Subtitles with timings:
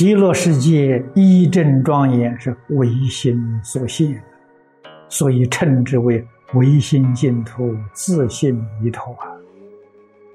[0.00, 4.18] 极乐世界一正庄严是唯心所现，
[5.10, 9.28] 所以称之为唯心净土、自性弥陀啊！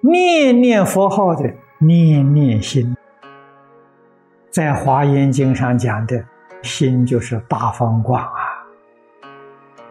[0.02, 2.96] 念念佛号的念念心，
[4.52, 6.24] 在华严经上讲的
[6.62, 8.38] 心就是大方广啊，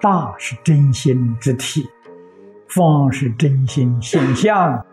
[0.00, 1.84] 大是真心之体，
[2.68, 4.86] 方是真心现象，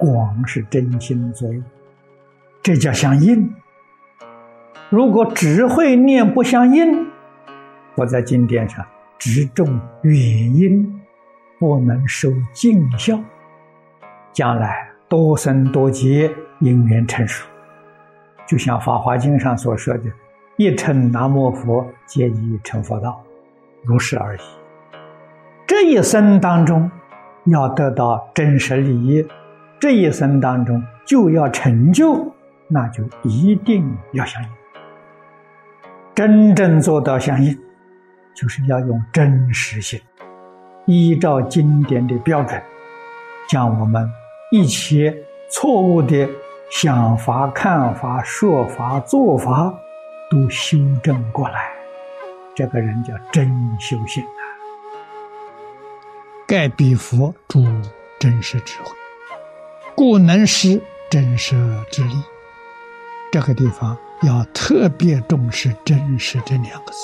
[0.00, 1.62] 广是真心作用，
[2.60, 3.48] 这叫相应。
[4.88, 7.08] 如果只会念不相应，
[7.96, 8.86] 我在经典上
[9.18, 11.00] 只重原因，
[11.58, 13.18] 不能受尽效。
[14.32, 17.48] 将来多生多劫，因缘成熟，
[18.46, 20.04] 就像《法华经》上所说的
[20.56, 23.20] “一称南无佛，皆已成佛道”，
[23.82, 24.40] 如是而已。
[25.66, 26.88] 这一生当中
[27.46, 29.26] 要得到真实利益，
[29.80, 32.32] 这一生当中就要成就，
[32.68, 34.48] 那就一定要相应。
[36.16, 37.54] 真正做到相应，
[38.34, 40.00] 就是要用真实性，
[40.86, 42.58] 依照经典的标准，
[43.46, 44.10] 将我们
[44.50, 45.14] 一切
[45.50, 46.26] 错误的
[46.70, 49.78] 想法、看法、说法、做法
[50.30, 51.70] 都修正过来。
[52.54, 53.46] 这个人叫真
[53.78, 54.40] 修行啊！
[56.46, 57.62] 盖彼佛诸
[58.18, 58.90] 真实智慧，
[59.94, 61.54] 故能施真实
[61.90, 62.14] 之力。
[63.36, 63.94] 这个地方。
[64.22, 66.98] 要特别重视“真实”这两个字，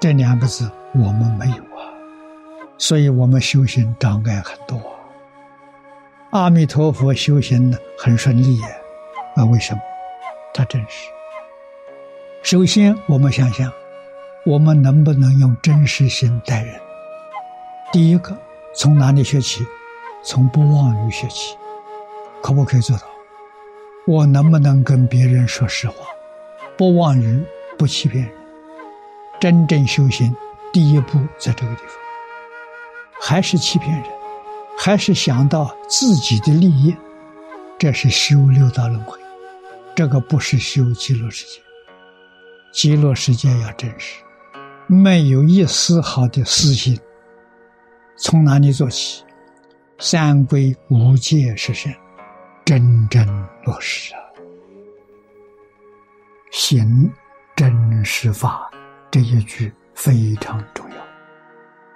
[0.00, 1.86] 这两个字我们没有啊，
[2.76, 4.82] 所以我们修行障碍很多。
[6.30, 8.68] 阿弥陀佛修行呢很顺利呀，
[9.36, 9.80] 啊，为什么？
[10.52, 11.06] 他真实。
[12.42, 13.72] 首先，我们想想，
[14.44, 16.74] 我们能不能用真实心待人？
[17.92, 18.36] 第一个，
[18.74, 19.64] 从哪里学起？
[20.24, 21.56] 从不妄语学起，
[22.42, 23.04] 可不可以做到？
[24.06, 25.94] 我能不能跟别人说实话，
[26.76, 27.44] 不妄语，
[27.78, 28.32] 不欺骗人？
[29.40, 30.34] 真正修行，
[30.72, 31.96] 第一步在这个地方，
[33.20, 34.04] 还是欺骗人，
[34.76, 36.94] 还是想到自己的利益？
[37.78, 39.18] 这是修六道轮回，
[39.94, 41.60] 这个不是修极乐世界。
[42.72, 44.22] 极乐世界要真实，
[44.86, 46.98] 没有一丝毫的私心。
[48.16, 49.24] 从哪里做起？
[49.98, 51.94] 三归五戒实现。
[52.64, 53.26] 真正
[53.64, 54.20] 落实啊！
[56.50, 57.10] 行
[57.56, 58.70] 真实法
[59.10, 60.96] 这一句非常重要。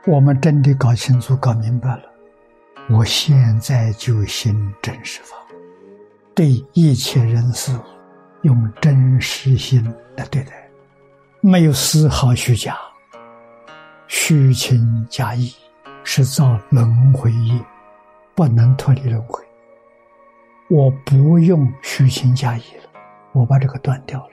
[0.07, 2.05] 我们真的搞清楚、搞明白了，
[2.89, 5.37] 我现在就行真实法，
[6.35, 7.81] 对一切人事物
[8.43, 9.85] 用真实心
[10.17, 10.71] 来对待，
[11.41, 12.77] 没有丝毫虚假、
[14.07, 15.53] 虚情假意，
[16.05, 17.61] 是造轮回业，
[18.35, 19.46] 不能脱离轮回。
[20.69, 22.91] 我不用虚情假意了，
[23.33, 24.31] 我把这个断掉了。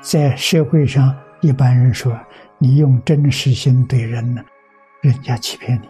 [0.00, 2.18] 在社会上，一般人说
[2.56, 4.42] 你用真实心对人呢，
[5.02, 5.88] 人家欺骗你，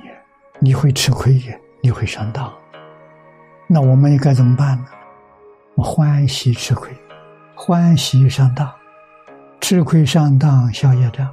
[0.58, 2.52] 你会吃亏的，你会上当。
[3.68, 4.86] 那我们应该怎么办呢？
[5.76, 6.90] 我欢喜吃亏，
[7.54, 8.68] 欢喜上当，
[9.60, 11.32] 吃亏上当消业障，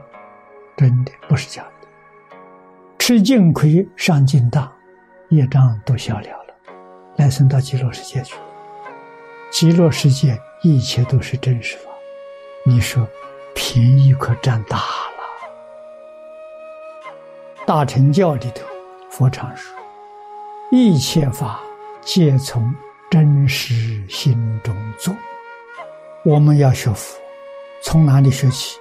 [0.77, 1.87] 真的不是假的。
[2.99, 4.71] 吃净亏上净当，
[5.29, 6.40] 业障都消了。
[7.17, 8.35] 来生到极乐世界去，
[9.51, 11.91] 极乐世界一切都是真实法，
[12.65, 13.07] 你说
[13.53, 14.83] 便宜可占大了。
[17.65, 18.65] 大乘教里头，
[19.09, 19.75] 佛常说，
[20.71, 21.59] 一切法
[22.01, 22.73] 皆从
[23.09, 25.15] 真实心中做。
[26.23, 27.19] 我们要学佛，
[27.83, 28.77] 从哪里学起？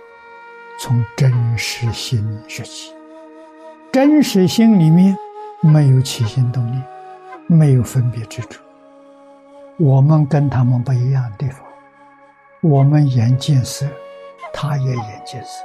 [0.79, 2.95] 从真实心学起。
[3.93, 5.15] 真实心里面
[5.61, 6.83] 没有起心动念。
[7.51, 8.63] 没有分别之处，
[9.77, 11.67] 我们跟他们不一样的地方。
[12.61, 13.85] 我们眼见色，
[14.53, 15.65] 他也眼见色；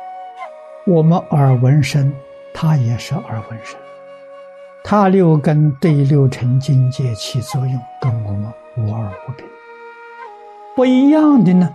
[0.87, 2.11] 我们耳闻声，
[2.55, 3.77] 他也是耳闻声。
[4.83, 9.45] 他六根对六尘境界起作用，跟我们无二无别。
[10.75, 11.71] 不一样的呢，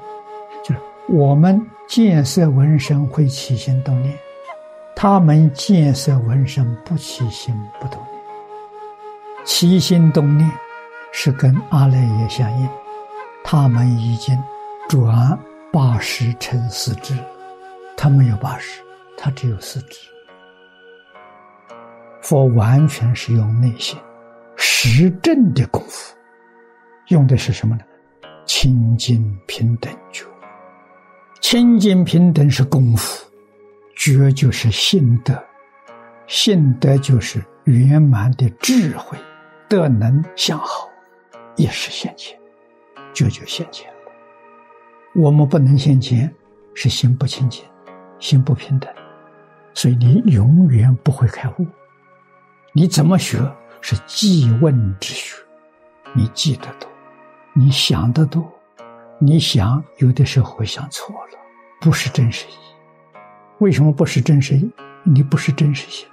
[0.64, 4.12] 就是我们见色闻声会起心动念，
[4.96, 8.19] 他们见色闻声不起心不动念。
[9.44, 10.50] 起心动念
[11.12, 12.68] 是跟阿赖耶相应，
[13.42, 14.38] 他们已经
[14.88, 15.38] 转
[15.72, 17.14] 八十成四智，
[17.96, 18.80] 他没有八十，
[19.16, 19.98] 他只有四智。
[22.22, 23.98] 佛完全是用内心
[24.56, 26.14] 实证的功夫，
[27.08, 27.82] 用的是什么呢？
[28.44, 30.24] 清净平等觉。
[31.40, 33.26] 清净平等是功夫，
[33.96, 35.42] 觉就是心得，
[36.26, 39.18] 心得就是圆满的智慧。
[39.70, 40.90] 德能相好，
[41.54, 42.36] 也是现前，
[43.14, 43.88] 这就现前。
[45.14, 46.28] 我们不能现前，
[46.74, 47.64] 是心不清净，
[48.18, 48.92] 心不平等，
[49.72, 51.66] 所以你永远不会开悟。
[52.72, 53.38] 你怎么学？
[53.80, 55.36] 是记问之学，
[56.14, 56.90] 你记得多，
[57.54, 58.52] 你想得多，
[59.20, 61.38] 你想有的时候会想错了，
[61.80, 62.54] 不是真实意。
[63.58, 64.68] 为什么不是真实意？
[65.04, 66.08] 你不是真实心，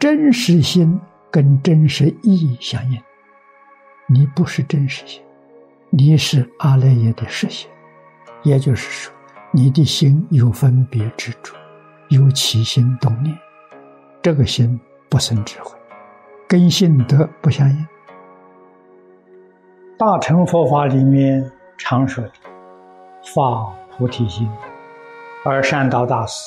[0.00, 1.00] 真实心
[1.32, 3.02] 跟真实意义相应。
[4.06, 5.22] 你不是真实心，
[5.88, 7.70] 你是阿赖耶的实心，
[8.42, 9.14] 也就是说，
[9.50, 11.54] 你的心有分别执着，
[12.10, 13.34] 有起心动念，
[14.20, 15.76] 这个心不生智慧。
[16.46, 17.86] 跟性德不相应。
[19.96, 22.32] 大乘佛法里面常说的
[23.34, 24.46] 发菩提心，
[25.46, 26.44] 而善导大师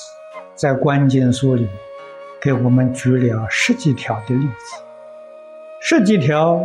[0.53, 1.67] 在关键书里
[2.45, 4.75] 给我们举了十几条的例子，
[5.81, 6.63] 十几条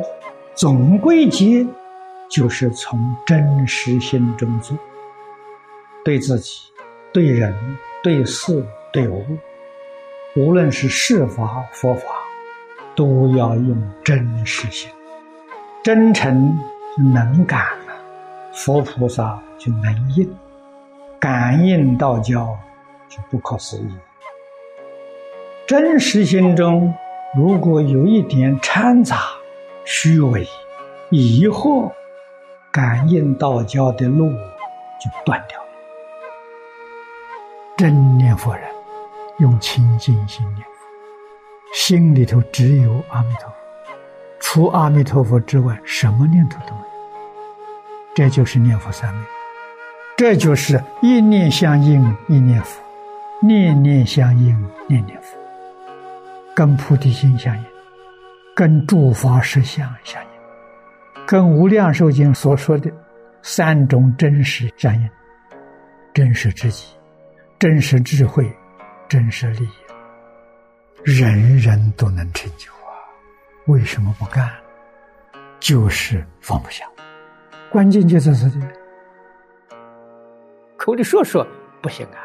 [0.54, 1.66] 总归结
[2.28, 4.76] 就是从真实心中做，
[6.04, 6.60] 对自己、
[7.14, 7.54] 对人、
[8.02, 8.62] 对事、
[8.92, 9.24] 对物，
[10.36, 12.02] 无论是事法、佛法。
[12.96, 14.90] 都要用真实心，
[15.82, 16.58] 真诚
[17.14, 17.94] 能感了，
[18.52, 20.30] 佛菩萨就能应，
[21.18, 22.54] 感应道交
[23.08, 23.94] 就不可思议。
[25.70, 26.92] 真实心中
[27.32, 29.18] 如果有一点掺杂、
[29.84, 30.44] 虚伪、
[31.10, 31.92] 疑惑，
[32.72, 35.68] 感应道交的路就断掉了。
[37.76, 38.64] 真念佛人
[39.38, 40.72] 用清净心念佛。
[41.72, 43.54] 心里头只有阿弥陀佛，
[44.40, 46.86] 除阿弥陀佛之外，什么念头都没有。
[48.12, 49.20] 这就是念佛三昧，
[50.16, 52.82] 这就是一念相应一念佛，
[53.40, 55.36] 念念相应念念佛，
[56.54, 57.64] 跟菩提心相应，
[58.54, 60.30] 跟诸法实相相应，
[61.26, 62.90] 跟无量寿经所说的
[63.42, 65.10] 三种真实相应：
[66.12, 66.86] 真实知己、
[67.58, 68.50] 真实智慧、
[69.08, 69.70] 真实利益。
[71.02, 72.92] 人人都能成就啊，
[73.66, 74.50] 为什么不干？
[75.58, 76.84] 就是放不下，
[77.70, 78.64] 关键就在这里。
[80.76, 81.46] 口里说说
[81.82, 82.20] 不行啊，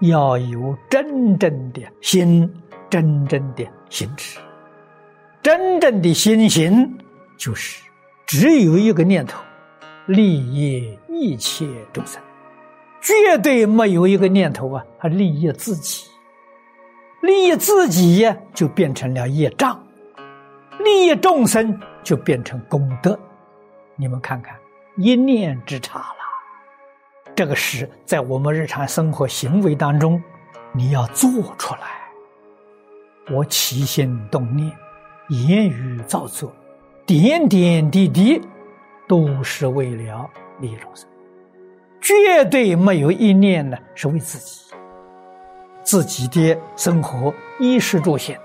[0.00, 2.48] 要有真正的心，
[2.92, 4.38] 真正的心智，
[5.42, 6.94] 真正的心行，
[7.38, 7.82] 就是
[8.26, 9.42] 只有一个念头，
[10.04, 12.20] 利益一切众生，
[13.00, 16.04] 绝对没有一个念头啊，他利益自己。
[17.22, 19.74] 利益自己呀，就变成了业障；
[20.84, 23.18] 利益众生就变成功德。
[23.96, 24.54] 你们看看，
[24.98, 27.32] 一念之差了。
[27.34, 30.22] 这个事在我们日常生活行为当中，
[30.74, 32.01] 你要做出来。
[33.30, 34.70] 我起心动念、
[35.28, 36.52] 言语造作，
[37.06, 38.40] 点点滴滴，
[39.06, 40.28] 都是为了
[40.60, 41.08] 利益众生，
[42.00, 44.60] 绝对没有一念呢是为自己。
[45.84, 48.36] 自己的生活衣食住行，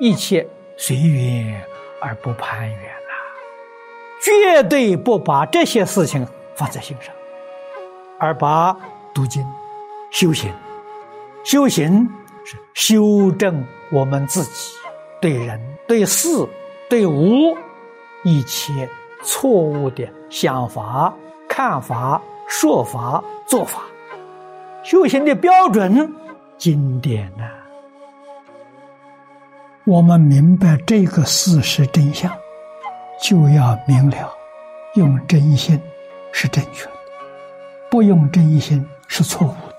[0.00, 1.62] 一切随缘
[2.00, 3.12] 而不攀缘呐，
[4.22, 7.14] 绝对不把这些事情放在心上，
[8.18, 8.76] 而把
[9.14, 9.42] 读经、
[10.10, 10.52] 修行、
[11.42, 12.06] 修行
[12.44, 14.72] 是修正我们自己
[15.20, 16.28] 对人、对事、
[16.88, 17.56] 对物
[18.22, 18.88] 一切
[19.22, 21.14] 错误的想法、
[21.48, 23.82] 看法、说法、做法，
[24.82, 26.14] 修行的标准。
[26.56, 27.50] 经典呐，
[29.84, 32.30] 我们明白这个事实真相，
[33.20, 34.32] 就要明了，
[34.94, 35.80] 用真心
[36.32, 36.92] 是正确的，
[37.90, 39.73] 不用真心是错误的。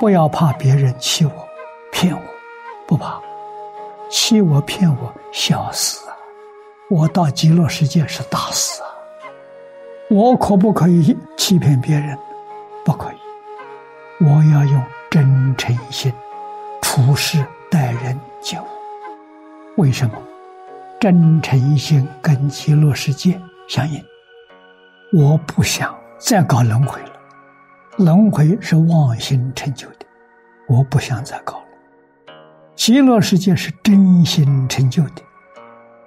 [0.00, 1.48] 不要怕别人欺我、
[1.90, 2.22] 骗我，
[2.86, 3.20] 不怕，
[4.08, 6.16] 欺我骗我小事啊，
[6.88, 8.86] 我到极乐世界是大事啊。
[10.10, 12.16] 我可不可以欺骗别人？
[12.84, 14.82] 不可以，我要用。
[15.10, 16.12] 真诚心
[16.82, 18.64] 处事待人接物，
[19.80, 20.18] 为什么？
[21.00, 24.04] 真诚心跟极乐世界相应。
[25.14, 27.12] 我不想再搞轮回了，
[27.98, 30.06] 轮回是妄心成就的，
[30.68, 31.64] 我不想再搞了。
[32.76, 35.22] 极乐世界是真心成就的，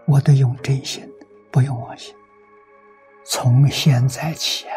[0.08, 1.04] 我得用真心，
[1.52, 2.16] 不用妄心。
[3.26, 4.74] 从现在起啊，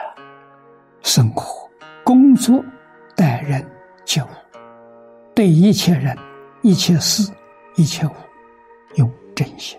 [1.02, 1.70] 生活、
[2.04, 2.62] 工作、
[3.14, 3.64] 待人。
[4.04, 4.26] 接物，
[5.34, 6.14] 对一切人、
[6.62, 7.32] 一切事、
[7.76, 8.10] 一切物，
[8.96, 9.78] 用真心。